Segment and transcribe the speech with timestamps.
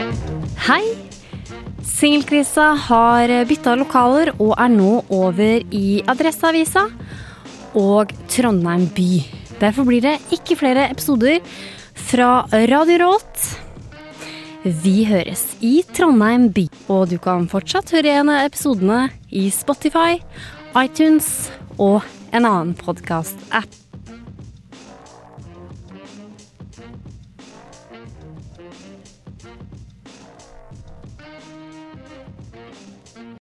[0.00, 0.84] Hei!
[1.84, 6.86] Singelkrisa har bytta lokaler og er nå over i Adresseavisa
[7.76, 9.08] og Trondheim by.
[9.60, 11.44] Derfor blir det ikke flere episoder
[11.92, 13.44] fra Radio Råt.
[14.64, 20.16] Vi høres i Trondheim by, og du kan fortsatt høre igjen episodene i Spotify,
[20.80, 22.00] iTunes og
[22.32, 23.80] en annen podkast-app.